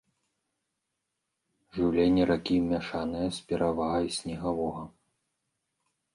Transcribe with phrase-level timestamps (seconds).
[1.77, 4.83] Жыўленне ракі мяшанае з перавагай снегавога.